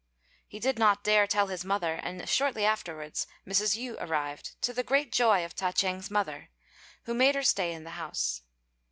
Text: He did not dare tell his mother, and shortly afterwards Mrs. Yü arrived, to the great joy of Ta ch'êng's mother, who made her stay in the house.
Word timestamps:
He 0.47 0.57
did 0.57 0.79
not 0.79 1.03
dare 1.03 1.27
tell 1.27 1.45
his 1.45 1.63
mother, 1.63 1.93
and 1.93 2.27
shortly 2.27 2.65
afterwards 2.65 3.27
Mrs. 3.45 3.77
Yü 3.77 3.97
arrived, 3.99 4.59
to 4.63 4.73
the 4.73 4.81
great 4.81 5.11
joy 5.11 5.45
of 5.45 5.55
Ta 5.55 5.71
ch'êng's 5.71 6.09
mother, 6.09 6.49
who 7.03 7.13
made 7.13 7.35
her 7.35 7.43
stay 7.43 7.71
in 7.71 7.83
the 7.83 7.91
house. 7.91 8.41